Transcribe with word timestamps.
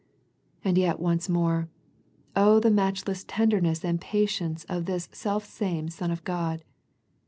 And 0.65 0.79
yet 0.79 0.99
once 0.99 1.29
more. 1.29 1.69
Oh, 2.35 2.59
the 2.59 2.71
matchless 2.71 3.23
ten 3.23 3.51
derness 3.51 3.83
and 3.83 4.01
patience 4.01 4.63
of 4.63 4.85
this 4.85 5.07
selfsame 5.13 5.89
Son 5.91 6.09
of 6.09 6.23
God. 6.23 6.63